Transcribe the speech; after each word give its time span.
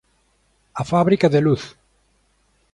A 0.81 0.83
Fábrica 0.91 1.27
de 1.33 1.39
luz. 1.45 1.63